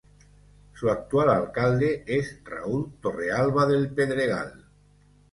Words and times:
Su 0.73 0.89
actual 0.89 1.29
alcalde 1.29 2.03
es 2.07 2.41
Raúl 2.43 2.91
Torrealba 3.01 3.67
del 3.67 3.91
Pedregal. 3.91 4.65